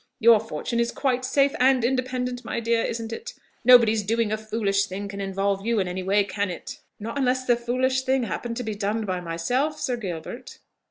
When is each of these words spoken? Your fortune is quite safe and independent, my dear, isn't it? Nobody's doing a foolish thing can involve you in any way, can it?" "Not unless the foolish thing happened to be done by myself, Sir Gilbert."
Your 0.19 0.39
fortune 0.39 0.79
is 0.79 0.91
quite 0.91 1.23
safe 1.23 1.53
and 1.59 1.85
independent, 1.85 2.43
my 2.43 2.59
dear, 2.59 2.81
isn't 2.83 3.13
it? 3.13 3.35
Nobody's 3.63 4.01
doing 4.01 4.31
a 4.31 4.35
foolish 4.35 4.87
thing 4.87 5.07
can 5.07 5.21
involve 5.21 5.63
you 5.63 5.77
in 5.77 5.87
any 5.87 6.01
way, 6.01 6.23
can 6.23 6.49
it?" 6.49 6.79
"Not 6.99 7.19
unless 7.19 7.45
the 7.45 7.55
foolish 7.55 8.01
thing 8.01 8.23
happened 8.23 8.57
to 8.57 8.63
be 8.63 8.73
done 8.73 9.05
by 9.05 9.19
myself, 9.21 9.79
Sir 9.79 9.97
Gilbert." 9.97 10.57